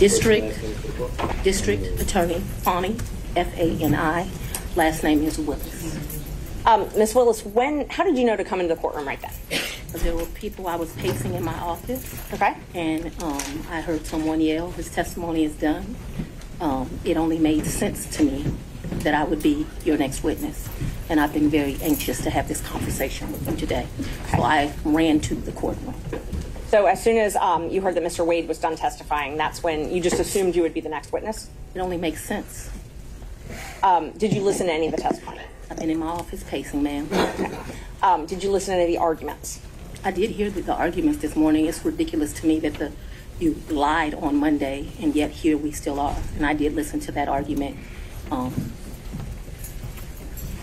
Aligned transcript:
District, 0.00 0.58
District 1.44 2.00
Attorney 2.00 2.40
Fani, 2.62 2.96
F-A-N-I. 3.36 4.30
Last 4.74 5.02
name 5.02 5.22
is 5.22 5.38
Willis. 5.38 6.18
Um, 6.64 6.88
Ms. 6.96 7.14
Willis, 7.14 7.44
when, 7.44 7.86
how 7.90 8.04
did 8.04 8.16
you 8.16 8.24
know 8.24 8.34
to 8.34 8.42
come 8.42 8.60
into 8.60 8.74
the 8.74 8.80
courtroom 8.80 9.06
right 9.06 9.20
then? 9.20 9.60
There 9.96 10.16
were 10.16 10.24
people, 10.24 10.68
I 10.68 10.76
was 10.76 10.90
pacing 10.94 11.34
in 11.34 11.44
my 11.44 11.52
office, 11.60 12.18
Okay. 12.32 12.56
and 12.74 13.12
um, 13.22 13.42
I 13.70 13.82
heard 13.82 14.06
someone 14.06 14.40
yell, 14.40 14.70
his 14.70 14.88
testimony 14.88 15.44
is 15.44 15.52
done. 15.56 15.94
Um, 16.62 16.88
It 17.04 17.18
only 17.18 17.38
made 17.38 17.66
sense 17.66 18.06
to 18.16 18.22
me 18.24 18.46
that 19.04 19.12
I 19.12 19.24
would 19.24 19.42
be 19.42 19.66
your 19.84 19.98
next 19.98 20.22
witness, 20.24 20.66
and 21.10 21.20
I've 21.20 21.34
been 21.34 21.50
very 21.50 21.76
anxious 21.82 22.22
to 22.24 22.30
have 22.30 22.48
this 22.48 22.62
conversation 22.62 23.30
with 23.32 23.46
you 23.50 23.54
today. 23.58 23.86
So 24.34 24.40
I 24.42 24.72
ran 24.82 25.20
to 25.20 25.34
the 25.34 25.52
courtroom. 25.52 25.94
So 26.70 26.86
as 26.86 27.02
soon 27.02 27.16
as 27.16 27.34
um, 27.34 27.68
you 27.68 27.80
heard 27.80 27.96
that 27.96 28.04
Mr. 28.04 28.24
Wade 28.24 28.46
was 28.46 28.58
done 28.58 28.76
testifying, 28.76 29.36
that's 29.36 29.60
when 29.60 29.90
you 29.90 30.00
just 30.00 30.20
assumed 30.20 30.54
you 30.54 30.62
would 30.62 30.72
be 30.72 30.80
the 30.80 30.88
next 30.88 31.12
witness? 31.12 31.50
It 31.74 31.80
only 31.80 31.96
makes 31.96 32.22
sense. 32.24 32.70
Um, 33.82 34.12
did 34.12 34.32
you 34.32 34.40
listen 34.40 34.66
to 34.68 34.72
any 34.72 34.86
of 34.86 34.94
the 34.94 35.02
testimony? 35.02 35.40
I've 35.68 35.78
been 35.78 35.90
in 35.90 35.98
my 35.98 36.06
office 36.06 36.44
pacing, 36.44 36.80
ma'am. 36.80 37.08
Um, 38.02 38.24
did 38.24 38.44
you 38.44 38.52
listen 38.52 38.74
to 38.74 38.80
any 38.80 38.84
of 38.84 39.00
the 39.00 39.04
arguments? 39.04 39.60
I 40.04 40.12
did 40.12 40.30
hear 40.30 40.48
the, 40.48 40.60
the 40.60 40.72
arguments 40.72 41.20
this 41.20 41.34
morning. 41.34 41.66
It's 41.66 41.84
ridiculous 41.84 42.32
to 42.34 42.46
me 42.46 42.60
that 42.60 42.74
the 42.74 42.92
you 43.40 43.60
lied 43.68 44.14
on 44.14 44.36
Monday, 44.36 44.90
and 45.00 45.16
yet 45.16 45.30
here 45.30 45.56
we 45.56 45.72
still 45.72 45.98
are. 45.98 46.16
And 46.36 46.46
I 46.46 46.54
did 46.54 46.74
listen 46.74 47.00
to 47.00 47.12
that 47.12 47.28
argument. 47.28 47.78
Um, 48.30 48.72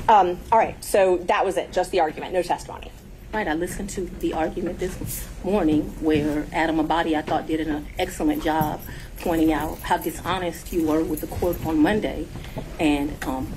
Um, 0.07 0.39
all 0.53 0.57
right, 0.57 0.81
so 0.81 1.17
that 1.25 1.43
was 1.43 1.57
it, 1.57 1.73
just 1.73 1.91
the 1.91 1.99
argument, 1.99 2.31
no 2.33 2.41
testimony. 2.41 2.91
Right, 3.33 3.47
I 3.47 3.53
listened 3.53 3.89
to 3.91 4.05
the 4.05 4.33
argument 4.33 4.79
this 4.79 5.27
morning 5.43 5.83
where 5.99 6.47
Adam 6.53 6.77
Abbate, 6.77 7.13
I 7.13 7.21
thought, 7.21 7.45
did 7.45 7.59
an 7.59 7.85
excellent 7.99 8.41
job 8.41 8.79
pointing 9.19 9.51
out 9.51 9.79
how 9.79 9.97
dishonest 9.97 10.71
you 10.71 10.87
were 10.87 11.03
with 11.03 11.21
the 11.21 11.27
court 11.27 11.63
on 11.65 11.77
Monday. 11.79 12.25
And 12.79 13.21
um, 13.25 13.51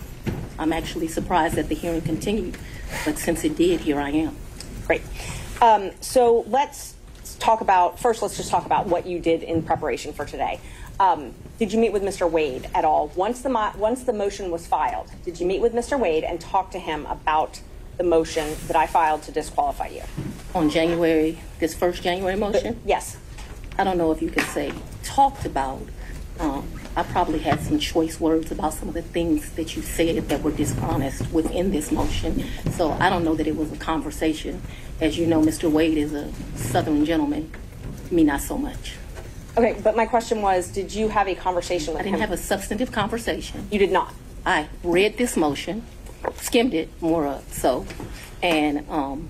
I'm 0.59 0.73
actually 0.73 1.07
surprised 1.07 1.55
that 1.55 1.69
the 1.69 1.77
hearing 1.77 2.01
continued, 2.01 2.59
but 3.05 3.17
since 3.17 3.45
it 3.45 3.57
did, 3.57 3.81
here 3.81 4.01
I 4.01 4.11
am. 4.11 4.37
Great. 4.87 5.03
Um, 5.63 5.93
so 6.01 6.45
let's 6.49 6.95
talk 7.39 7.61
about, 7.61 8.01
first, 8.01 8.23
let's 8.23 8.37
just 8.37 8.51
talk 8.51 8.67
about 8.67 8.89
what 8.89 9.07
you 9.07 9.21
did 9.21 9.45
in 9.45 9.63
preparation 9.63 10.13
for 10.13 10.25
today. 10.25 10.59
Um, 10.99 11.33
did 11.61 11.73
you 11.73 11.79
meet 11.79 11.93
with 11.93 12.03
Mr. 12.03 12.29
Wade 12.29 12.69
at 12.75 12.85
all? 12.85 13.13
Once 13.15 13.41
the, 13.43 13.49
mo- 13.49 13.73
once 13.77 14.03
the 14.03 14.13
motion 14.13 14.51
was 14.51 14.67
filed, 14.67 15.11
did 15.25 15.39
you 15.39 15.47
meet 15.47 15.61
with 15.61 15.73
Mr. 15.75 15.99
Wade 15.99 16.25
and 16.25 16.41
talk 16.41 16.73
to 16.73 16.79
him 16.81 17.07
about 17.07 17.61
the 18.01 18.09
motion 18.09 18.57
that 18.67 18.77
I 18.77 18.87
filed 18.87 19.23
to 19.25 19.33
disqualify 19.33 19.89
you? 19.89 20.03
On 20.55 20.71
January, 20.71 21.39
this 21.59 21.75
first 21.75 22.03
January 22.03 22.35
motion? 22.35 22.81
Yes. 22.87 23.19
I 23.79 23.85
don't 23.85 23.99
know 23.99 24.11
if 24.11 24.23
you 24.23 24.31
could 24.31 24.45
say 24.45 24.73
talked 25.03 25.45
about. 25.45 25.83
Um, 26.39 26.67
I 26.97 27.03
probably 27.03 27.41
had 27.41 27.61
some 27.61 27.79
choice 27.79 28.19
words 28.19 28.51
about 28.51 28.73
some 28.73 28.89
of 28.89 28.95
the 28.95 29.03
things 29.03 29.51
that 29.53 29.77
you 29.77 29.83
said 29.83 30.31
that 30.31 30.43
were 30.43 30.51
dishonest 30.51 31.31
within 31.31 31.73
this 31.73 31.93
motion. 31.93 32.43
So 32.73 32.93
I 32.93 33.11
don't 33.11 33.23
know 33.23 33.35
that 33.35 33.47
it 33.47 33.55
was 33.55 33.71
a 33.71 33.77
conversation. 33.77 34.63
As 34.99 35.19
you 35.19 35.27
know, 35.27 35.43
Mr. 35.43 35.71
Wade 35.71 35.99
is 35.99 36.15
a 36.15 36.33
Southern 36.57 37.05
gentleman. 37.05 37.53
Me, 38.11 38.25
not 38.25 38.41
so 38.41 38.57
much. 38.57 38.95
Okay, 39.59 39.79
but 39.85 39.95
my 39.95 40.07
question 40.07 40.41
was, 40.41 40.69
did 40.69 40.95
you 40.95 41.09
have 41.09 41.29
a 41.29 41.35
conversation 41.35 41.93
with 41.93 42.01
I 42.01 42.05
didn't 42.05 42.21
have 42.21 42.33
a 42.33 42.39
substantive 42.39 42.93
conversation. 42.93 43.69
You 43.71 43.79
did 43.79 43.93
not. 43.93 44.15
I 44.47 44.69
read 44.83 45.19
this 45.19 45.37
motion, 45.37 45.85
skimmed 46.37 46.75
it 46.75 46.89
more 47.01 47.27
uh, 47.27 47.41
so, 47.51 47.87
and 48.43 48.89
um, 48.89 49.29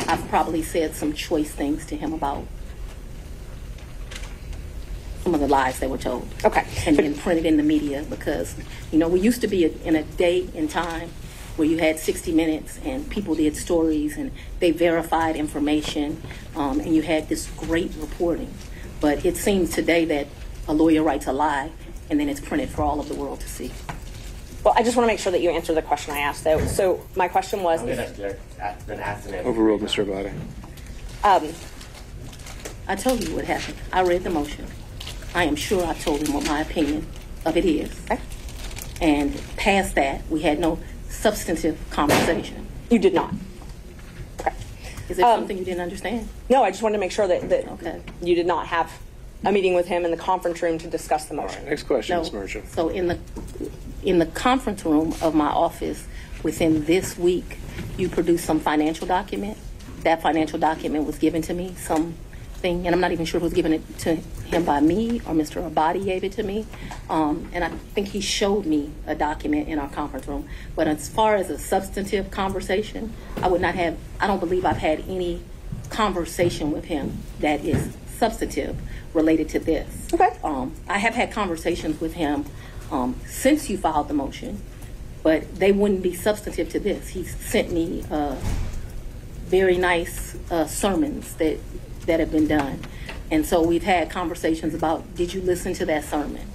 I've 0.00 0.26
probably 0.28 0.62
said 0.62 0.94
some 0.94 1.12
choice 1.12 1.50
things 1.50 1.86
to 1.86 1.96
him 1.96 2.12
about 2.12 2.46
some 5.28 5.34
of 5.34 5.40
the 5.40 5.48
lies 5.48 5.78
they 5.78 5.86
were 5.86 5.98
told. 5.98 6.26
Okay. 6.44 6.64
And 6.86 6.96
then 6.96 7.14
printed 7.14 7.44
in 7.44 7.58
the 7.58 7.62
media 7.62 8.04
because, 8.08 8.54
you 8.90 8.98
know, 8.98 9.08
we 9.08 9.20
used 9.20 9.42
to 9.42 9.48
be 9.48 9.64
in 9.64 9.94
a 9.94 10.02
day 10.02 10.48
and 10.54 10.70
time 10.70 11.10
where 11.56 11.68
you 11.68 11.78
had 11.78 11.98
60 11.98 12.32
minutes 12.32 12.78
and 12.84 13.10
people 13.10 13.34
did 13.34 13.56
stories 13.56 14.16
and 14.16 14.30
they 14.60 14.70
verified 14.70 15.36
information 15.36 16.22
um, 16.56 16.80
and 16.80 16.94
you 16.94 17.02
had 17.02 17.28
this 17.28 17.50
great 17.58 17.92
reporting. 17.98 18.52
But 19.00 19.26
it 19.26 19.36
seems 19.36 19.70
today 19.70 20.04
that 20.06 20.28
a 20.66 20.72
lawyer 20.72 21.02
writes 21.02 21.26
a 21.26 21.32
lie 21.32 21.72
and 22.08 22.18
then 22.18 22.28
it's 22.28 22.40
printed 22.40 22.70
for 22.70 22.82
all 22.82 23.00
of 23.00 23.08
the 23.08 23.14
world 23.14 23.40
to 23.40 23.48
see. 23.48 23.72
Well, 24.68 24.76
I 24.76 24.82
just 24.82 24.98
want 24.98 25.04
to 25.08 25.10
make 25.10 25.18
sure 25.18 25.32
that 25.32 25.40
you 25.40 25.48
answer 25.48 25.72
the 25.72 25.80
question 25.80 26.12
I 26.12 26.18
asked, 26.18 26.44
though. 26.44 26.62
So 26.66 27.02
my 27.16 27.26
question 27.26 27.62
was, 27.62 27.80
I'm 27.80 27.86
gonna 27.86 28.02
have 28.58 28.86
been 28.86 29.00
asked 29.00 29.24
and 29.24 29.34
answered. 29.36 29.46
Overruled, 29.48 29.80
Mr. 29.80 30.04
Abbate. 30.04 30.34
um, 31.24 31.54
I 32.86 32.94
told 32.94 33.26
you 33.26 33.34
what 33.34 33.46
happened. 33.46 33.78
I 33.94 34.02
read 34.02 34.24
the 34.24 34.28
motion. 34.30 34.66
I 35.34 35.44
am 35.44 35.56
sure 35.56 35.86
I 35.86 35.94
told 35.94 36.20
him 36.28 36.34
what 36.34 36.46
my 36.46 36.60
opinion 36.60 37.06
of 37.46 37.56
it 37.56 37.64
is. 37.64 37.98
Okay. 38.10 38.20
And 39.00 39.40
past 39.56 39.94
that, 39.94 40.28
we 40.28 40.42
had 40.42 40.58
no 40.60 40.78
substantive 41.08 41.78
conversation. 41.88 42.66
you 42.90 42.98
did 42.98 43.14
not. 43.14 43.32
Okay. 44.38 44.52
Is 45.08 45.16
there 45.16 45.24
Um, 45.24 45.40
something 45.40 45.56
you 45.56 45.64
didn't 45.64 45.80
understand? 45.80 46.28
No, 46.50 46.62
I 46.62 46.70
just 46.72 46.82
wanted 46.82 46.96
to 46.96 47.00
make 47.00 47.12
sure 47.12 47.26
that, 47.26 47.48
that 47.48 47.66
Okay. 47.68 48.02
you 48.20 48.34
did 48.34 48.46
not 48.46 48.66
have 48.66 48.92
a 49.46 49.50
meeting 49.52 49.72
with 49.72 49.86
him 49.88 50.04
in 50.04 50.10
the 50.10 50.16
conference 50.18 50.60
room 50.60 50.76
to 50.76 50.88
discuss 50.88 51.24
the 51.24 51.32
motion. 51.34 51.64
Next 51.64 51.84
question, 51.84 52.16
No. 52.16 52.22
Ms. 52.22 52.32
Merchant. 52.34 52.68
So 52.70 52.88
in 52.90 53.06
the, 53.06 53.18
in 54.02 54.18
the 54.18 54.26
conference 54.26 54.84
room 54.84 55.14
of 55.22 55.34
my 55.34 55.48
office, 55.48 56.06
within 56.42 56.84
this 56.84 57.18
week, 57.18 57.58
you 57.96 58.08
produced 58.08 58.44
some 58.44 58.60
financial 58.60 59.06
document. 59.06 59.58
That 60.02 60.22
financial 60.22 60.58
document 60.58 61.04
was 61.06 61.18
given 61.18 61.42
to 61.42 61.54
me, 61.54 61.74
something, 61.74 62.86
and 62.86 62.88
I'm 62.88 63.00
not 63.00 63.12
even 63.12 63.26
sure 63.26 63.40
who 63.40 63.44
was 63.44 63.54
given 63.54 63.72
it 63.72 63.98
to 64.00 64.14
him 64.14 64.64
by 64.64 64.80
me 64.80 65.20
or 65.20 65.34
Mr. 65.34 65.68
Abbate 65.68 66.04
gave 66.04 66.24
it 66.24 66.32
to 66.32 66.42
me. 66.42 66.66
Um, 67.10 67.48
and 67.52 67.64
I 67.64 67.68
think 67.68 68.08
he 68.08 68.20
showed 68.20 68.66
me 68.66 68.92
a 69.06 69.14
document 69.14 69.68
in 69.68 69.78
our 69.78 69.88
conference 69.88 70.26
room. 70.26 70.48
But 70.76 70.86
as 70.86 71.08
far 71.08 71.34
as 71.34 71.50
a 71.50 71.58
substantive 71.58 72.30
conversation, 72.30 73.12
I 73.42 73.48
would 73.48 73.60
not 73.60 73.74
have, 73.74 73.96
I 74.20 74.26
don't 74.26 74.40
believe 74.40 74.64
I've 74.64 74.78
had 74.78 75.00
any 75.08 75.42
conversation 75.90 76.70
with 76.70 76.84
him 76.84 77.18
that 77.40 77.64
is 77.64 77.96
substantive 78.16 78.76
related 79.14 79.48
to 79.50 79.58
this. 79.58 80.08
Okay. 80.12 80.36
Um, 80.44 80.74
I 80.88 80.98
have 80.98 81.14
had 81.14 81.32
conversations 81.32 82.00
with 82.00 82.14
him 82.14 82.44
um, 82.90 83.18
since 83.26 83.68
you 83.68 83.78
filed 83.78 84.08
the 84.08 84.14
motion, 84.14 84.60
but 85.22 85.56
they 85.56 85.72
wouldn't 85.72 86.02
be 86.02 86.14
substantive 86.14 86.68
to 86.70 86.80
this. 86.80 87.08
He 87.08 87.24
sent 87.24 87.72
me 87.72 88.04
uh, 88.10 88.36
very 89.46 89.76
nice 89.76 90.36
uh, 90.50 90.66
sermons 90.66 91.34
that 91.34 91.58
that 92.06 92.20
have 92.20 92.32
been 92.32 92.48
done, 92.48 92.80
and 93.30 93.44
so 93.44 93.62
we've 93.62 93.82
had 93.82 94.10
conversations 94.10 94.74
about 94.74 95.14
did 95.14 95.34
you 95.34 95.40
listen 95.40 95.74
to 95.74 95.86
that 95.86 96.04
sermon, 96.04 96.46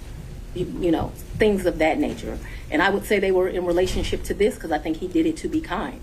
you, 0.54 0.66
you 0.80 0.92
know, 0.92 1.12
things 1.38 1.66
of 1.66 1.78
that 1.80 2.00
nature. 2.00 2.38
And 2.72 2.82
I 2.82 2.90
would 2.90 3.06
say 3.06 3.20
they 3.20 3.32
were 3.32 3.48
in 3.48 3.66
relationship 3.66 4.24
to 4.24 4.34
this 4.34 4.56
because 4.56 4.72
I 4.72 4.80
think 4.80 4.98
he 4.98 5.08
did 5.08 5.26
it 5.26 5.38
to 5.38 5.48
be 5.48 5.62
kind. 5.62 6.02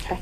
Okay. 0.00 0.18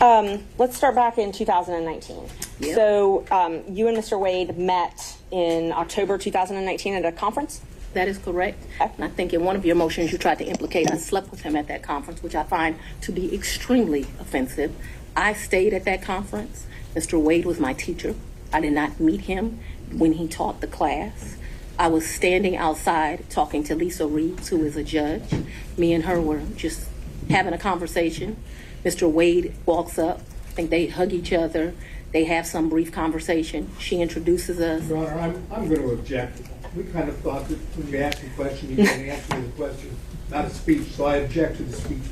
Um, 0.00 0.44
let's 0.56 0.76
start 0.76 0.94
back 0.94 1.18
in 1.18 1.32
2019. 1.32 2.28
Yep. 2.60 2.74
So 2.74 3.26
um, 3.30 3.62
you 3.68 3.88
and 3.88 3.96
Mr. 3.96 4.18
Wade 4.18 4.56
met 4.56 5.18
in 5.30 5.72
October 5.72 6.16
2019 6.16 6.94
at 6.94 7.04
a 7.04 7.12
conference? 7.12 7.60
That 7.96 8.08
is 8.08 8.18
correct. 8.18 8.62
And 8.78 9.02
I 9.02 9.08
think 9.08 9.32
in 9.32 9.42
one 9.42 9.56
of 9.56 9.64
your 9.64 9.74
motions, 9.74 10.12
you 10.12 10.18
tried 10.18 10.36
to 10.40 10.44
implicate 10.44 10.90
I 10.90 10.98
slept 10.98 11.30
with 11.30 11.40
him 11.40 11.56
at 11.56 11.66
that 11.68 11.82
conference, 11.82 12.22
which 12.22 12.34
I 12.34 12.42
find 12.42 12.78
to 13.00 13.10
be 13.10 13.34
extremely 13.34 14.02
offensive. 14.20 14.76
I 15.16 15.32
stayed 15.32 15.72
at 15.72 15.86
that 15.86 16.02
conference. 16.02 16.66
Mr. 16.94 17.18
Wade 17.18 17.46
was 17.46 17.58
my 17.58 17.72
teacher. 17.72 18.14
I 18.52 18.60
did 18.60 18.74
not 18.74 19.00
meet 19.00 19.22
him 19.22 19.60
when 19.90 20.12
he 20.12 20.28
taught 20.28 20.60
the 20.60 20.66
class. 20.66 21.38
I 21.78 21.88
was 21.88 22.06
standing 22.06 22.54
outside 22.54 23.30
talking 23.30 23.64
to 23.64 23.74
Lisa 23.74 24.06
Reeves, 24.06 24.48
who 24.48 24.62
is 24.62 24.76
a 24.76 24.84
judge. 24.84 25.32
Me 25.78 25.94
and 25.94 26.04
her 26.04 26.20
were 26.20 26.42
just 26.54 26.86
having 27.30 27.54
a 27.54 27.58
conversation. 27.58 28.36
Mr. 28.84 29.10
Wade 29.10 29.54
walks 29.64 29.98
up. 29.98 30.20
I 30.48 30.50
think 30.50 30.68
they 30.68 30.88
hug 30.88 31.14
each 31.14 31.32
other. 31.32 31.72
They 32.12 32.24
have 32.24 32.46
some 32.46 32.68
brief 32.68 32.92
conversation. 32.92 33.70
She 33.78 34.02
introduces 34.02 34.60
us. 34.60 34.86
Your 34.86 34.98
Honor, 34.98 35.18
I'm, 35.18 35.46
I'm 35.50 35.66
going 35.66 35.80
to 35.80 35.92
object. 35.92 36.42
We 36.76 36.84
kind 36.84 37.08
of 37.08 37.16
thought 37.18 37.48
that 37.48 37.56
when 37.76 37.88
you 37.88 37.98
ask 37.98 38.22
a 38.22 38.28
question, 38.30 38.70
you 38.70 38.76
can 38.76 39.08
answer 39.08 39.40
the 39.40 39.48
question, 39.52 39.96
not 40.30 40.44
a 40.44 40.50
speech, 40.50 40.88
so 40.88 41.06
I 41.06 41.16
object 41.16 41.56
to 41.56 41.62
the 41.62 41.72
speech. 41.72 42.02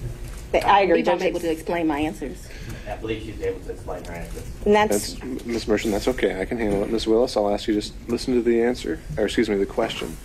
I 0.55 0.83
agree, 0.83 1.03
believe 1.03 1.21
I'm 1.21 1.27
able 1.27 1.41
to 1.41 1.51
explain 1.51 1.87
my 1.87 1.99
answers. 1.99 2.49
I 2.89 2.97
believe 2.97 3.23
she's 3.23 3.43
able 3.43 3.61
to 3.61 3.73
explain 3.73 4.05
her 4.05 4.13
answers. 4.13 4.51
And 4.65 4.75
that's, 4.75 5.15
That's, 5.15 5.45
Ms. 5.45 5.69
Merchant, 5.69 5.93
that's 5.93 6.09
okay. 6.09 6.41
I 6.41 6.47
can 6.47 6.59
handle 6.59 6.83
it. 6.83 6.91
Ms. 6.91 7.07
Willis, 7.07 7.37
I'll 7.37 7.53
ask 7.53 7.67
you 7.69 7.75
to 7.75 7.81
just 7.81 7.93
listen 8.09 8.35
to 8.35 8.43
the 8.43 8.63
answer, 8.63 9.01
or 9.19 9.25
excuse 9.25 9.51
me, 9.51 9.57
the 9.57 9.67
question, 9.67 10.17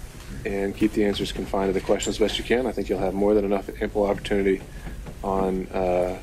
and 0.46 0.76
keep 0.76 0.94
the 0.94 1.04
answers 1.04 1.34
confined 1.34 1.70
to 1.70 1.74
the 1.74 1.86
question 1.86 2.12
as 2.12 2.20
best 2.20 2.38
you 2.38 2.46
can. 2.46 2.66
I 2.66 2.72
think 2.72 2.88
you'll 2.88 3.00
have 3.00 3.14
more 3.14 3.34
than 3.34 3.44
enough 3.44 3.70
ample 3.82 4.06
opportunity 4.06 4.62
on 5.22 5.68
uh, 5.68 6.18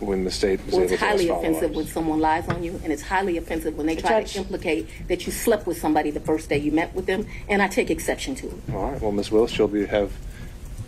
when 0.00 0.24
the 0.24 0.30
state 0.30 0.60
is 0.60 0.72
Well, 0.72 0.82
able 0.82 0.92
it's 0.92 1.00
to 1.00 1.06
highly 1.06 1.28
offensive 1.28 1.70
when 1.74 1.86
someone 1.86 2.20
lies 2.20 2.48
on 2.48 2.62
you, 2.62 2.78
and 2.84 2.92
it's 2.92 3.02
highly 3.02 3.36
offensive 3.36 3.76
when 3.76 3.86
they 3.86 3.96
try 3.96 4.20
Judge. 4.22 4.32
to 4.34 4.38
implicate 4.40 4.88
that 5.08 5.26
you 5.26 5.32
slept 5.32 5.66
with 5.66 5.78
somebody 5.78 6.10
the 6.10 6.20
first 6.20 6.48
day 6.48 6.58
you 6.58 6.72
met 6.72 6.94
with 6.94 7.06
them, 7.06 7.26
and 7.48 7.62
I 7.62 7.68
take 7.68 7.90
exception 7.90 8.34
to 8.36 8.46
it. 8.48 8.54
All 8.74 8.90
right, 8.90 9.00
well, 9.00 9.12
Ms. 9.12 9.30
Willis, 9.30 9.56
you'll 9.56 9.68
be, 9.68 9.86
have 9.86 10.12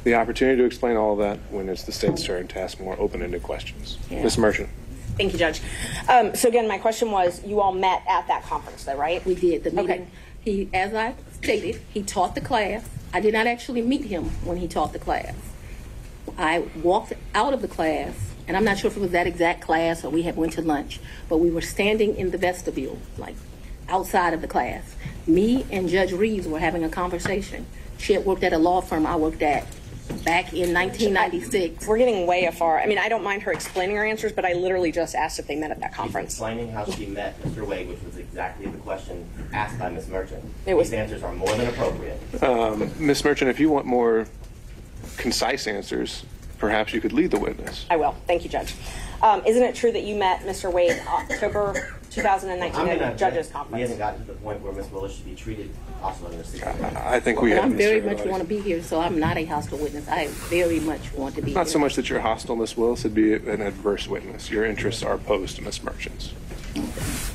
the 0.04 0.14
opportunity 0.14 0.58
to 0.58 0.64
explain 0.64 0.96
all 0.96 1.12
of 1.14 1.18
that 1.20 1.38
when 1.50 1.68
it's 1.68 1.84
the 1.84 1.92
state's 1.92 2.22
turn 2.24 2.48
to 2.48 2.60
ask 2.60 2.78
more 2.80 2.96
open-ended 2.98 3.42
questions. 3.42 3.98
Yeah. 4.10 4.22
Ms. 4.22 4.38
Merchant. 4.38 4.68
thank 5.16 5.32
you, 5.32 5.38
Judge. 5.38 5.60
Um, 6.08 6.34
so 6.34 6.48
again, 6.48 6.68
my 6.68 6.78
question 6.78 7.10
was, 7.10 7.44
you 7.44 7.60
all 7.60 7.72
met 7.72 8.02
at 8.08 8.26
that 8.28 8.44
conference, 8.44 8.84
though, 8.84 8.96
right? 8.96 9.24
We 9.26 9.34
did. 9.34 9.64
The 9.64 9.70
meeting. 9.70 9.84
Okay. 9.90 9.98
meeting 9.98 10.10
He, 10.44 10.68
as 10.72 10.94
I 10.94 11.14
stated, 11.42 11.80
he 11.92 12.02
taught 12.02 12.34
the 12.34 12.40
class. 12.40 12.88
I 13.12 13.20
did 13.20 13.34
not 13.34 13.46
actually 13.46 13.82
meet 13.82 14.04
him 14.04 14.24
when 14.44 14.58
he 14.58 14.68
taught 14.68 14.92
the 14.92 14.98
class. 14.98 15.34
I 16.38 16.60
walked 16.82 17.12
out 17.34 17.52
of 17.52 17.60
the 17.62 17.68
class, 17.68 18.27
and 18.48 18.56
I'm 18.56 18.64
not 18.64 18.78
sure 18.78 18.90
if 18.90 18.96
it 18.96 19.00
was 19.00 19.10
that 19.12 19.26
exact 19.26 19.60
class 19.60 20.04
or 20.04 20.10
we 20.10 20.22
had 20.22 20.36
went 20.36 20.54
to 20.54 20.62
lunch, 20.62 20.98
but 21.28 21.36
we 21.36 21.50
were 21.50 21.60
standing 21.60 22.16
in 22.16 22.30
the 22.30 22.38
vestibule, 22.38 22.98
like 23.18 23.36
outside 23.88 24.32
of 24.34 24.40
the 24.40 24.48
class. 24.48 24.96
Me 25.26 25.66
and 25.70 25.88
Judge 25.88 26.12
Reeves 26.12 26.48
were 26.48 26.58
having 26.58 26.82
a 26.82 26.88
conversation. 26.88 27.66
She 27.98 28.14
had 28.14 28.24
worked 28.24 28.42
at 28.42 28.52
a 28.52 28.58
law 28.58 28.80
firm 28.80 29.06
I 29.06 29.16
worked 29.16 29.42
at 29.42 29.66
back 30.24 30.54
in 30.54 30.72
1996. 30.72 31.86
We're 31.86 31.98
getting 31.98 32.26
way 32.26 32.46
afar. 32.46 32.80
I 32.80 32.86
mean, 32.86 32.96
I 32.98 33.10
don't 33.10 33.22
mind 33.22 33.42
her 33.42 33.52
explaining 33.52 33.96
her 33.96 34.04
answers, 34.06 34.32
but 34.32 34.46
I 34.46 34.54
literally 34.54 34.90
just 34.90 35.14
asked 35.14 35.38
if 35.38 35.46
they 35.46 35.56
met 35.56 35.70
at 35.70 35.80
that 35.80 35.92
conference. 35.92 36.32
Explaining 36.32 36.70
how 36.70 36.86
she 36.86 37.04
met 37.06 37.38
Mr. 37.42 37.66
Wade, 37.66 37.88
which 37.88 38.02
was 38.02 38.16
exactly 38.16 38.66
the 38.66 38.78
question 38.78 39.28
asked 39.52 39.78
by 39.78 39.90
Ms. 39.90 40.08
Merchant. 40.08 40.42
It 40.64 40.74
was- 40.74 40.88
These 40.90 40.98
answers 41.00 41.22
are 41.22 41.34
more 41.34 41.54
than 41.54 41.66
appropriate. 41.68 42.18
Um, 42.42 42.90
Ms. 42.98 43.22
Merchant, 43.24 43.50
if 43.50 43.60
you 43.60 43.68
want 43.68 43.84
more 43.84 44.26
concise 45.18 45.66
answers, 45.66 46.24
perhaps 46.58 46.92
you 46.92 47.00
could 47.00 47.12
lead 47.12 47.30
the 47.30 47.38
witness. 47.38 47.86
I 47.90 47.96
will. 47.96 48.12
Thank 48.26 48.44
you, 48.44 48.50
Judge. 48.50 48.74
Um, 49.22 49.42
isn't 49.46 49.62
it 49.62 49.74
true 49.74 49.90
that 49.92 50.02
you 50.04 50.14
met 50.16 50.40
Mr. 50.42 50.72
Wade 50.72 51.00
October 51.08 51.94
2019 52.10 52.80
I'm 52.80 52.88
at 52.88 52.98
the 53.12 53.18
judges 53.18 53.48
We 53.48 53.52
conference? 53.52 53.82
haven't 53.82 53.98
gotten 53.98 54.20
to 54.20 54.26
the 54.32 54.38
point 54.38 54.60
where 54.62 54.72
Ms. 54.72 54.90
Willis 54.90 55.14
should 55.16 55.24
be 55.24 55.34
treated 55.34 55.70
hostile 56.00 56.28
in 56.30 56.38
this 56.38 56.48
situation. 56.48 56.96
I 56.96 57.18
think 57.20 57.40
we 57.42 57.50
And 57.52 57.60
have. 57.60 57.70
I'm 57.72 57.76
very 57.76 58.00
Mr. 58.00 58.04
much 58.06 58.18
Roddy. 58.18 58.30
want 58.30 58.42
to 58.44 58.48
be 58.48 58.60
here, 58.60 58.82
so 58.82 59.00
I'm 59.00 59.18
not 59.18 59.36
a 59.36 59.44
hostile 59.44 59.78
witness. 59.78 60.08
I 60.08 60.28
very 60.48 60.78
much 60.80 61.12
want 61.14 61.34
to 61.34 61.42
be 61.42 61.52
Not 61.52 61.66
here. 61.66 61.72
so 61.72 61.78
much 61.80 61.96
that 61.96 62.08
you're 62.08 62.20
hostile, 62.20 62.54
Ms. 62.56 62.76
Willis, 62.76 63.00
it'd 63.00 63.14
be 63.14 63.34
an 63.34 63.60
adverse 63.60 64.06
witness. 64.08 64.50
Your 64.50 64.64
interests 64.64 65.02
are 65.02 65.14
opposed 65.14 65.56
to 65.56 65.62
Ms. 65.62 65.82
Merchant's. 65.82 66.28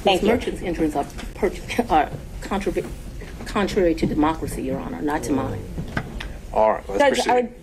Thank 0.04 0.22
Ms. 0.22 0.30
you. 0.30 0.36
Merchant's 0.36 0.62
interests 0.62 0.96
are, 0.96 1.06
per- 1.36 1.52
are 1.90 2.10
contrary, 2.42 2.84
contrary 3.46 3.94
to 3.96 4.06
democracy, 4.06 4.64
Your 4.64 4.80
Honor, 4.80 5.02
not 5.02 5.24
to 5.24 5.34
mine. 5.34 5.64
All 6.54 6.72
right, 6.74 6.90
let's 6.90 7.02
Judge, 7.02 7.14
proceed. 7.16 7.30
I 7.32 7.36
would 7.36 7.54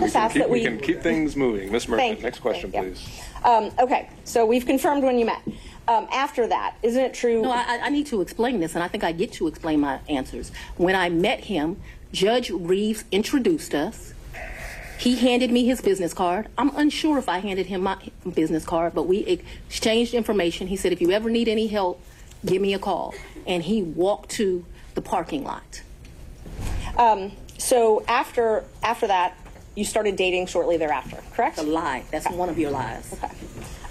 just 0.00 0.12
can 0.14 0.22
ask 0.22 0.32
keep- 0.32 0.42
that 0.42 0.50
we. 0.50 0.60
We 0.60 0.64
can 0.64 0.78
keep 0.78 1.02
things 1.02 1.36
moving. 1.36 1.70
Ms. 1.72 1.84
Thank 1.84 1.98
Merchant, 2.00 2.22
next 2.22 2.38
question, 2.40 2.70
Thank 2.70 2.94
please. 2.94 3.20
Um, 3.44 3.70
okay, 3.78 4.08
so 4.24 4.44
we've 4.46 4.66
confirmed 4.66 5.04
when 5.04 5.18
you 5.18 5.26
met. 5.26 5.42
Um, 5.86 6.08
after 6.12 6.46
that, 6.46 6.76
isn't 6.82 7.02
it 7.02 7.12
true? 7.14 7.42
No, 7.42 7.50
I, 7.50 7.64
I- 7.76 7.80
I 7.84 7.88
need 7.90 8.06
to 8.06 8.20
explain 8.20 8.60
this, 8.60 8.74
and 8.74 8.82
I 8.82 8.88
think 8.88 9.04
I 9.04 9.12
get 9.12 9.32
to 9.34 9.46
explain 9.48 9.80
my 9.80 9.98
answers. 10.08 10.50
When 10.76 10.94
I 10.96 11.08
met 11.10 11.40
him, 11.40 11.80
Judge 12.12 12.50
Reeves 12.50 13.04
introduced 13.12 13.74
us. 13.74 14.12
He 14.98 15.16
handed 15.16 15.50
me 15.50 15.66
his 15.66 15.80
business 15.80 16.14
card. 16.14 16.48
I'm 16.56 16.74
unsure 16.76 17.18
if 17.18 17.28
I 17.28 17.38
handed 17.38 17.66
him 17.66 17.82
my 17.82 17.98
business 18.34 18.64
card, 18.64 18.94
but 18.94 19.02
we 19.02 19.18
exchanged 19.26 20.14
information. 20.14 20.68
He 20.68 20.76
said, 20.76 20.92
if 20.92 21.00
you 21.00 21.10
ever 21.10 21.28
need 21.28 21.48
any 21.48 21.66
help, 21.66 22.00
give 22.46 22.62
me 22.62 22.72
a 22.74 22.78
call. 22.78 23.12
And 23.46 23.64
he 23.64 23.82
walked 23.82 24.30
to 24.32 24.64
the 24.94 25.02
parking 25.02 25.42
lot. 25.44 25.82
Um, 26.96 27.32
so 27.58 28.04
after 28.06 28.64
after 28.82 29.08
that, 29.08 29.36
you 29.74 29.84
started 29.84 30.16
dating 30.16 30.46
shortly 30.46 30.76
thereafter, 30.76 31.18
correct? 31.34 31.58
A 31.58 31.62
lie. 31.62 32.04
That's 32.10 32.28
one 32.30 32.48
of 32.48 32.58
your 32.58 32.70
lies. 32.70 33.14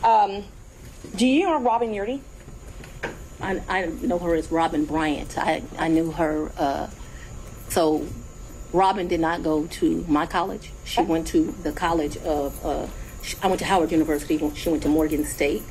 Um, 0.03 0.44
do 1.15 1.25
you 1.27 1.45
know 1.45 1.59
Robin 1.59 1.94
Yeartie? 1.94 2.21
I, 3.41 3.62
I 3.68 3.85
know 3.85 4.19
her 4.19 4.35
as 4.35 4.51
Robin 4.51 4.85
Bryant. 4.85 5.38
I, 5.38 5.63
I 5.77 5.89
knew 5.89 6.12
her. 6.12 6.51
Uh, 6.57 6.89
so, 7.69 8.07
Robin 8.71 9.07
did 9.07 9.19
not 9.19 9.44
go 9.44 9.68
to 9.68 10.06
my 10.07 10.25
college. 10.25 10.71
She 10.85 11.01
went 11.01 11.27
to 11.27 11.51
the 11.63 11.71
college 11.71 12.18
of. 12.18 12.65
Uh, 12.65 12.88
I 13.41 13.47
went 13.47 13.59
to 13.59 13.65
Howard 13.65 13.91
University. 13.91 14.38
She 14.56 14.69
went 14.69 14.83
to 14.83 14.89
Morgan 14.89 15.25
State. 15.25 15.63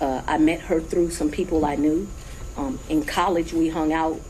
Uh, 0.00 0.22
I 0.26 0.38
met 0.38 0.60
her 0.62 0.80
through 0.80 1.10
some 1.10 1.30
people 1.30 1.64
I 1.64 1.76
knew. 1.76 2.08
Um, 2.56 2.78
in 2.88 3.04
college, 3.04 3.52
we 3.52 3.68
hung 3.68 3.92
out 3.92 4.20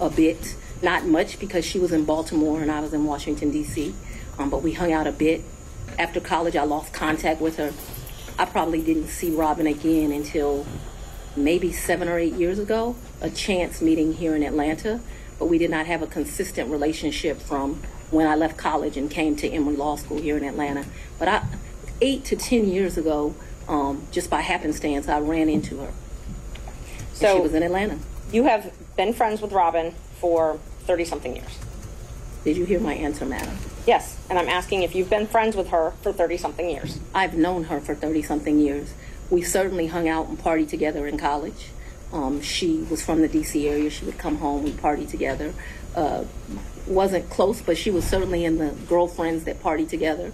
a 0.00 0.10
bit, 0.10 0.56
not 0.82 1.06
much 1.06 1.38
because 1.38 1.64
she 1.64 1.78
was 1.78 1.92
in 1.92 2.04
Baltimore 2.04 2.60
and 2.60 2.70
I 2.70 2.80
was 2.80 2.92
in 2.92 3.04
Washington 3.04 3.50
D.C. 3.50 3.94
Um, 4.38 4.50
but 4.50 4.62
we 4.62 4.72
hung 4.72 4.92
out 4.92 5.06
a 5.06 5.12
bit. 5.12 5.42
After 5.98 6.20
college, 6.20 6.54
I 6.56 6.62
lost 6.62 6.92
contact 6.92 7.40
with 7.40 7.56
her. 7.56 7.72
I 8.38 8.44
probably 8.44 8.80
didn't 8.82 9.08
see 9.08 9.30
Robin 9.34 9.66
again 9.66 10.12
until 10.12 10.64
maybe 11.36 11.72
seven 11.72 12.08
or 12.08 12.18
eight 12.18 12.34
years 12.34 12.58
ago, 12.58 12.94
a 13.20 13.30
chance 13.30 13.80
meeting 13.82 14.14
here 14.14 14.36
in 14.36 14.42
Atlanta, 14.42 15.00
but 15.38 15.46
we 15.46 15.58
did 15.58 15.70
not 15.70 15.86
have 15.86 16.02
a 16.02 16.06
consistent 16.06 16.70
relationship 16.70 17.40
from 17.40 17.80
when 18.10 18.26
I 18.26 18.34
left 18.36 18.56
college 18.56 18.96
and 18.96 19.10
came 19.10 19.34
to 19.36 19.48
Emory 19.48 19.76
Law 19.76 19.96
School 19.96 20.20
here 20.20 20.36
in 20.36 20.44
Atlanta. 20.44 20.84
But 21.18 21.28
I, 21.28 21.44
eight 22.00 22.24
to 22.26 22.36
ten 22.36 22.68
years 22.68 22.96
ago, 22.96 23.34
um, 23.66 24.02
just 24.12 24.30
by 24.30 24.40
happenstance, 24.40 25.08
I 25.08 25.18
ran 25.20 25.48
into 25.48 25.78
her. 25.78 25.90
So 27.12 27.26
So- 27.26 27.36
she 27.36 27.42
was 27.42 27.54
in 27.54 27.62
Atlanta. 27.64 27.98
You 28.32 28.44
have 28.44 28.72
been 28.96 29.12
friends 29.14 29.40
with 29.40 29.52
Robin 29.52 29.94
for 30.20 30.58
30 30.86 31.04
something 31.06 31.34
years. 31.34 31.58
Did 32.44 32.56
you 32.56 32.64
hear 32.64 32.80
my 32.80 32.94
answer, 32.94 33.26
madam? 33.26 33.56
Yes, 33.86 34.16
and 34.30 34.38
I'm 34.38 34.48
asking 34.48 34.82
if 34.82 34.94
you've 34.94 35.10
been 35.10 35.26
friends 35.26 35.56
with 35.56 35.68
her 35.68 35.92
for 36.02 36.12
30 36.12 36.36
something 36.36 36.68
years. 36.68 36.98
I've 37.14 37.34
known 37.34 37.64
her 37.64 37.80
for 37.80 37.94
30 37.94 38.22
something 38.22 38.58
years. 38.58 38.92
We 39.30 39.42
certainly 39.42 39.88
hung 39.88 40.08
out 40.08 40.28
and 40.28 40.38
partied 40.38 40.68
together 40.68 41.06
in 41.06 41.18
college. 41.18 41.70
Um, 42.12 42.40
she 42.40 42.86
was 42.90 43.04
from 43.04 43.20
the 43.20 43.28
DC 43.28 43.68
area. 43.68 43.90
She 43.90 44.04
would 44.04 44.18
come 44.18 44.36
home, 44.36 44.62
we 44.62 44.70
partied 44.70 45.10
together. 45.10 45.52
Uh, 45.94 46.24
wasn't 46.86 47.28
close, 47.28 47.60
but 47.60 47.76
she 47.76 47.90
was 47.90 48.04
certainly 48.04 48.44
in 48.44 48.58
the 48.58 48.70
girlfriends 48.88 49.44
that 49.44 49.62
party 49.62 49.84
together. 49.84 50.32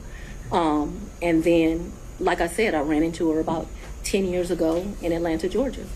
Um, 0.52 1.10
and 1.20 1.42
then, 1.42 1.92
like 2.20 2.40
I 2.40 2.46
said, 2.46 2.74
I 2.74 2.80
ran 2.80 3.02
into 3.02 3.30
her 3.30 3.40
about 3.40 3.66
10 4.04 4.26
years 4.26 4.50
ago 4.50 4.86
in 5.02 5.12
Atlanta, 5.12 5.48
Georgia. 5.48 5.86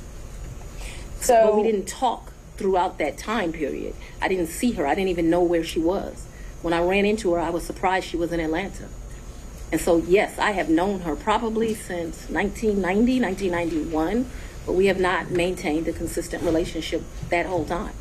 So 1.21 1.45
But 1.45 1.57
we 1.57 1.63
didn't 1.65 1.87
talk 1.87 2.33
throughout 2.59 2.99
that 2.99 3.17
time 3.17 3.53
period. 3.53 3.95
I 4.21 4.29
didn't 4.29 4.49
see 4.49 4.73
her. 4.73 4.87
I 4.87 4.95
didn't 4.95 5.09
even 5.09 5.31
know 5.31 5.43
where 5.43 5.65
she 5.65 5.81
was. 5.81 6.27
When 6.61 6.75
I 6.75 6.83
ran 6.83 7.07
into 7.07 7.33
her, 7.33 7.41
I 7.41 7.51
was 7.51 7.65
surprised 7.65 8.07
she 8.07 8.17
was 8.17 8.33
in 8.33 8.41
Atlanta. 8.41 8.89
And 9.71 9.81
so, 9.81 9.99
yes, 9.99 10.39
I 10.39 10.53
have 10.53 10.69
known 10.69 11.01
her 11.01 11.15
probably 11.15 11.75
since 11.75 12.29
1990, 12.29 13.21
1991, 13.21 14.31
but 14.67 14.73
we 14.73 14.87
have 14.87 14.99
not 14.99 15.31
maintained 15.31 15.87
a 15.89 15.93
consistent 15.93 16.43
relationship 16.43 17.03
that 17.31 17.47
whole 17.47 17.65
time. 17.65 17.93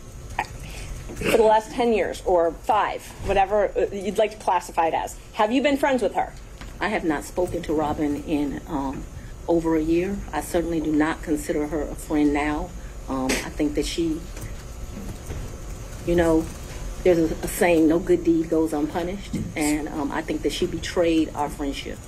for 1.15 1.37
the 1.37 1.43
last 1.43 1.71
10 1.71 1.93
years 1.93 2.21
or 2.25 2.51
five, 2.51 3.05
whatever 3.25 3.71
you'd 3.91 4.17
like 4.17 4.31
to 4.31 4.37
classify 4.37 4.87
it 4.87 4.93
as, 4.93 5.17
have 5.33 5.51
you 5.51 5.61
been 5.61 5.77
friends 5.77 6.01
with 6.01 6.15
her? 6.15 6.33
I 6.79 6.89
have 6.89 7.03
not 7.03 7.23
spoken 7.23 7.61
to 7.63 7.73
Robin 7.73 8.23
in 8.23 8.61
um, 8.67 9.03
over 9.47 9.75
a 9.75 9.81
year. 9.81 10.17
I 10.31 10.41
certainly 10.41 10.79
do 10.79 10.91
not 10.91 11.23
consider 11.23 11.67
her 11.67 11.81
a 11.81 11.95
friend 11.95 12.33
now. 12.33 12.69
Um, 13.09 13.25
I 13.25 13.49
think 13.49 13.75
that 13.75 13.85
she, 13.85 14.19
you 16.07 16.15
know, 16.15 16.45
there's 17.03 17.19
a, 17.19 17.35
a 17.43 17.47
saying, 17.47 17.87
no 17.87 17.99
good 17.99 18.23
deed 18.23 18.49
goes 18.49 18.73
unpunished. 18.73 19.35
And 19.55 19.87
um, 19.89 20.11
I 20.11 20.21
think 20.21 20.41
that 20.41 20.51
she 20.51 20.65
betrayed 20.65 21.29
our 21.35 21.49
friendship. 21.49 21.99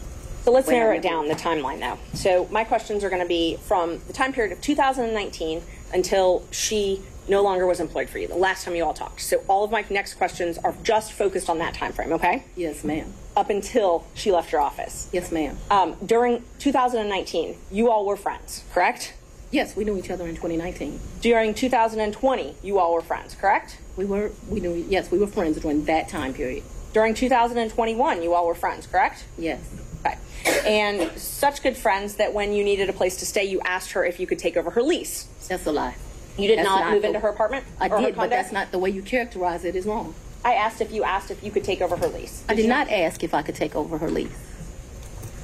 So 0.43 0.51
let's 0.51 0.67
narrow 0.67 0.95
it 0.95 1.01
down, 1.01 1.27
the 1.27 1.35
timeline 1.35 1.79
now. 1.79 1.99
So 2.13 2.47
my 2.49 2.63
questions 2.63 3.03
are 3.03 3.09
going 3.09 3.21
to 3.21 3.27
be 3.27 3.57
from 3.57 3.99
the 4.07 4.13
time 4.13 4.33
period 4.33 4.51
of 4.51 4.61
2019 4.61 5.61
until 5.93 6.45
she 6.49 7.01
no 7.27 7.43
longer 7.43 7.67
was 7.67 7.79
employed 7.79 8.09
for 8.09 8.17
you, 8.17 8.27
the 8.27 8.35
last 8.35 8.65
time 8.65 8.75
you 8.75 8.83
all 8.83 8.93
talked. 8.93 9.21
So 9.21 9.43
all 9.47 9.63
of 9.63 9.71
my 9.71 9.85
next 9.89 10.15
questions 10.15 10.57
are 10.57 10.75
just 10.81 11.11
focused 11.11 11.49
on 11.49 11.59
that 11.59 11.75
time 11.75 11.93
frame, 11.93 12.13
okay? 12.13 12.43
Yes, 12.55 12.83
ma'am. 12.83 13.13
Up 13.35 13.49
until 13.49 14.07
she 14.15 14.31
left 14.31 14.51
your 14.51 14.61
office. 14.61 15.09
Yes, 15.13 15.31
ma'am. 15.31 15.57
Um, 15.69 15.95
during 16.03 16.43
2019, 16.57 17.55
you 17.71 17.91
all 17.91 18.05
were 18.05 18.17
friends, 18.17 18.63
correct? 18.73 19.13
Yes, 19.51 19.75
we 19.75 19.83
knew 19.83 19.97
each 19.97 20.09
other 20.11 20.25
in 20.27 20.35
2019. 20.35 20.99
During 21.21 21.53
2020, 21.55 22.55
you 22.61 22.77
all 22.77 22.93
were 22.93 23.01
friends, 23.01 23.33
correct? 23.35 23.79
We 23.97 24.05
were, 24.05 24.31
we 24.47 24.59
knew, 24.59 24.73
yes, 24.87 25.09
we 25.11 25.17
were 25.17 25.27
friends 25.27 25.59
during 25.59 25.85
that 25.85 26.07
time 26.07 26.33
period. 26.33 26.63
During 26.93 27.13
2021, 27.15 28.21
you 28.23 28.33
all 28.33 28.45
were 28.47 28.55
friends, 28.55 28.85
correct? 28.87 29.25
Yes. 29.37 29.59
Okay. 30.05 30.17
And 30.65 31.11
such 31.19 31.61
good 31.63 31.75
friends 31.77 32.15
that 32.15 32.33
when 32.33 32.53
you 32.53 32.63
needed 32.63 32.89
a 32.89 32.93
place 32.93 33.17
to 33.17 33.25
stay, 33.25 33.43
you 33.45 33.59
asked 33.61 33.91
her 33.93 34.05
if 34.05 34.19
you 34.19 34.27
could 34.27 34.39
take 34.39 34.55
over 34.55 34.69
her 34.71 34.81
lease. 34.83 35.27
That's 35.47 35.65
a 35.65 35.71
lie. 35.71 35.95
You 36.37 36.47
did 36.47 36.59
That's 36.59 36.69
not, 36.69 36.91
move 36.91 37.01
the- 37.01 37.07
into 37.09 37.19
her 37.19 37.29
apartment? 37.29 37.65
I 37.79 37.89
did, 37.89 38.15
but 38.15 38.29
that's 38.29 38.51
not 38.51 38.71
the 38.71 38.79
way 38.79 38.89
you 38.91 39.01
characterize 39.01 39.65
it 39.65 39.75
is 39.75 39.85
wrong. 39.85 40.13
I 40.45 40.53
asked 40.53 40.79
if 40.79 40.91
you 40.91 41.03
asked 41.03 41.31
if 41.31 41.43
you 41.43 41.51
could 41.51 41.65
take 41.65 41.81
over 41.81 41.97
her 41.97 42.07
lease. 42.07 42.43
I 42.47 42.53
did 42.55 42.69
not 42.69 42.89
ask 42.89 43.23
if 43.23 43.33
I 43.33 43.41
could 43.41 43.55
take 43.55 43.75
over 43.75 43.97
her 43.97 44.09
lease. 44.09 44.31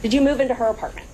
Did 0.02 0.14
you 0.14 0.22
move 0.22 0.40
into 0.40 0.54
her 0.54 0.68
apartment? 0.68 1.08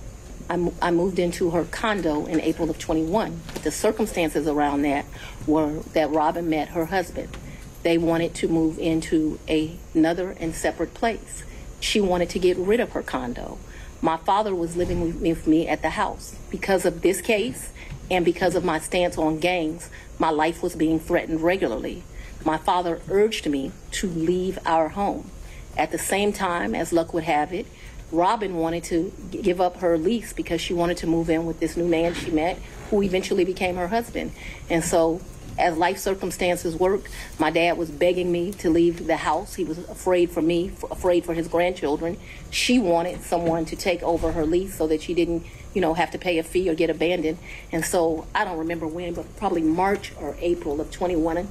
I, 0.52 0.72
I 0.82 0.90
moved 0.90 1.18
into 1.18 1.50
her 1.50 1.64
condo 1.64 2.26
in 2.26 2.38
April 2.38 2.68
of 2.68 2.78
21. 2.78 3.40
The 3.62 3.70
circumstances 3.70 4.46
around 4.46 4.82
that 4.82 5.06
were 5.46 5.80
that 5.94 6.10
Robin 6.10 6.50
met 6.50 6.68
her 6.68 6.86
husband. 6.86 7.34
They 7.82 7.96
wanted 7.96 8.34
to 8.34 8.48
move 8.48 8.78
into 8.78 9.38
a, 9.48 9.78
another 9.94 10.36
and 10.38 10.54
separate 10.54 10.92
place. 10.92 11.42
She 11.80 12.02
wanted 12.02 12.28
to 12.30 12.38
get 12.38 12.58
rid 12.58 12.80
of 12.80 12.92
her 12.92 13.02
condo. 13.02 13.56
My 14.02 14.18
father 14.18 14.54
was 14.54 14.76
living 14.76 15.00
with 15.00 15.22
me, 15.22 15.30
with 15.30 15.46
me 15.46 15.66
at 15.66 15.80
the 15.80 15.90
house. 15.90 16.36
Because 16.50 16.84
of 16.84 17.00
this 17.00 17.22
case 17.22 17.72
and 18.10 18.22
because 18.22 18.54
of 18.54 18.62
my 18.62 18.78
stance 18.78 19.16
on 19.16 19.38
gangs, 19.38 19.88
my 20.18 20.28
life 20.28 20.62
was 20.62 20.76
being 20.76 21.00
threatened 21.00 21.40
regularly. 21.40 22.02
My 22.44 22.58
father 22.58 23.00
urged 23.08 23.48
me 23.48 23.72
to 23.92 24.06
leave 24.06 24.58
our 24.66 24.90
home. 24.90 25.30
At 25.78 25.92
the 25.92 25.98
same 25.98 26.34
time, 26.34 26.74
as 26.74 26.92
luck 26.92 27.14
would 27.14 27.24
have 27.24 27.54
it, 27.54 27.66
Robin 28.12 28.56
wanted 28.56 28.84
to 28.84 29.12
give 29.30 29.60
up 29.60 29.78
her 29.78 29.96
lease 29.96 30.32
because 30.32 30.60
she 30.60 30.74
wanted 30.74 30.98
to 30.98 31.06
move 31.06 31.30
in 31.30 31.46
with 31.46 31.58
this 31.58 31.76
new 31.76 31.88
man 31.88 32.14
she 32.14 32.30
met, 32.30 32.58
who 32.90 33.02
eventually 33.02 33.44
became 33.44 33.76
her 33.76 33.88
husband. 33.88 34.32
And 34.68 34.84
so 34.84 35.20
as 35.58 35.76
life 35.76 35.98
circumstances 35.98 36.76
worked, 36.76 37.08
my 37.38 37.50
dad 37.50 37.76
was 37.76 37.90
begging 37.90 38.30
me 38.30 38.52
to 38.52 38.70
leave 38.70 39.06
the 39.06 39.16
house. 39.16 39.54
He 39.54 39.64
was 39.64 39.78
afraid 39.78 40.30
for 40.30 40.42
me, 40.42 40.72
afraid 40.90 41.24
for 41.24 41.34
his 41.34 41.48
grandchildren. 41.48 42.18
She 42.50 42.78
wanted 42.78 43.22
someone 43.22 43.64
to 43.66 43.76
take 43.76 44.02
over 44.02 44.32
her 44.32 44.46
lease 44.46 44.76
so 44.76 44.86
that 44.86 45.02
she 45.02 45.14
didn't, 45.14 45.44
you 45.74 45.80
know, 45.80 45.94
have 45.94 46.10
to 46.12 46.18
pay 46.18 46.38
a 46.38 46.42
fee 46.42 46.68
or 46.68 46.74
get 46.74 46.90
abandoned. 46.90 47.38
And 47.70 47.84
so 47.84 48.26
I 48.34 48.44
don't 48.44 48.58
remember 48.58 48.86
when, 48.86 49.14
but 49.14 49.36
probably 49.36 49.62
March 49.62 50.12
or 50.20 50.36
April 50.40 50.80
of 50.80 50.90
21, 50.90 51.48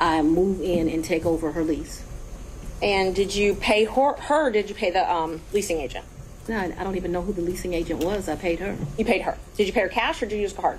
I 0.00 0.22
moved 0.22 0.60
in 0.60 0.88
and 0.88 1.04
take 1.04 1.24
over 1.24 1.52
her 1.52 1.64
lease. 1.64 2.02
And 2.82 3.14
did 3.14 3.34
you 3.34 3.54
pay 3.54 3.84
her, 3.84 4.12
her 4.14 4.46
or 4.46 4.50
did 4.50 4.68
you 4.68 4.74
pay 4.74 4.90
the 4.90 5.10
um, 5.10 5.40
leasing 5.52 5.80
agent? 5.80 6.04
No, 6.48 6.58
I 6.58 6.68
don't 6.84 6.96
even 6.96 7.12
know 7.12 7.22
who 7.22 7.32
the 7.32 7.42
leasing 7.42 7.74
agent 7.74 8.02
was. 8.02 8.28
I 8.28 8.36
paid 8.36 8.60
her. 8.60 8.76
You 8.96 9.04
paid 9.04 9.22
her. 9.22 9.36
Did 9.56 9.66
you 9.66 9.72
pay 9.72 9.80
her 9.80 9.88
cash 9.88 10.22
or 10.22 10.26
did 10.26 10.36
you 10.36 10.42
use 10.42 10.52
a 10.52 10.56
card? 10.56 10.78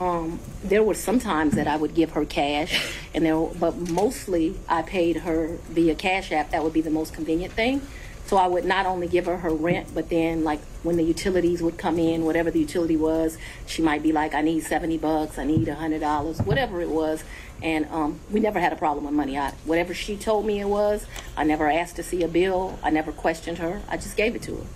Um, 0.00 0.40
there 0.64 0.82
were 0.82 0.94
some 0.94 1.18
times 1.18 1.54
that 1.56 1.68
I 1.68 1.76
would 1.76 1.94
give 1.94 2.12
her 2.12 2.24
cash, 2.24 2.90
and 3.14 3.24
there, 3.24 3.38
but 3.38 3.76
mostly 3.90 4.56
I 4.66 4.80
paid 4.80 5.18
her 5.18 5.58
via 5.68 5.94
Cash 5.94 6.32
App. 6.32 6.52
That 6.52 6.64
would 6.64 6.72
be 6.72 6.80
the 6.80 6.90
most 6.90 7.12
convenient 7.12 7.52
thing. 7.52 7.82
So 8.24 8.38
I 8.38 8.46
would 8.46 8.64
not 8.64 8.86
only 8.86 9.08
give 9.08 9.26
her 9.26 9.36
her 9.38 9.50
rent, 9.50 9.88
but 9.92 10.08
then 10.08 10.42
like 10.42 10.60
when 10.84 10.96
the 10.96 11.02
utilities 11.02 11.62
would 11.62 11.76
come 11.76 11.98
in, 11.98 12.24
whatever 12.24 12.50
the 12.50 12.60
utility 12.60 12.96
was, 12.96 13.36
she 13.66 13.82
might 13.82 14.02
be 14.02 14.12
like, 14.12 14.34
"I 14.34 14.40
need 14.40 14.62
seventy 14.62 14.96
bucks, 14.96 15.38
I 15.38 15.44
need 15.44 15.68
a 15.68 15.74
hundred 15.74 16.00
dollars, 16.00 16.38
whatever 16.38 16.80
it 16.80 16.88
was." 16.88 17.22
And 17.62 17.86
um, 17.90 18.20
we 18.30 18.40
never 18.40 18.58
had 18.58 18.72
a 18.72 18.76
problem 18.76 19.04
with 19.04 19.14
money. 19.14 19.38
I, 19.38 19.50
whatever 19.64 19.92
she 19.94 20.16
told 20.16 20.46
me 20.46 20.60
it 20.60 20.68
was, 20.68 21.06
I 21.36 21.44
never 21.44 21.70
asked 21.70 21.96
to 21.96 22.02
see 22.02 22.22
a 22.22 22.28
bill. 22.28 22.78
I 22.82 22.90
never 22.90 23.12
questioned 23.12 23.58
her. 23.58 23.82
I 23.88 23.96
just 23.96 24.16
gave 24.16 24.34
it 24.34 24.42
to 24.42 24.56
her. 24.56 24.66